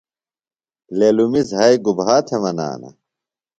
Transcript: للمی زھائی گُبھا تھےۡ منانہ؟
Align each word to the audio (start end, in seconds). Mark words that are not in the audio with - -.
للمی 0.97 1.41
زھائی 1.51 1.75
گُبھا 1.85 2.15
تھےۡ 2.27 2.41
منانہ؟ 2.41 2.89